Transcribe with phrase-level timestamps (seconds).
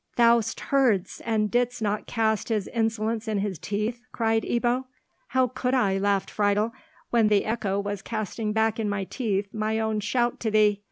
[0.15, 1.21] "Thou heardst!
[1.25, 4.85] and didst not cast his insolence in his teeth?" cried Ebbo.
[5.27, 6.73] "How could I," laughed Friedel,
[7.11, 10.79] "when the echo was casting back in my teeth my own shout to thee?